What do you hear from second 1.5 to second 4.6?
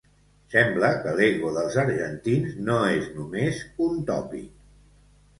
dels argentins no és només un tòpic